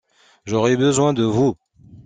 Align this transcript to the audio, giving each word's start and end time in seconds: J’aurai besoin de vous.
J’aurai 0.45 0.77
besoin 0.77 1.13
de 1.13 1.21
vous. 1.21 1.55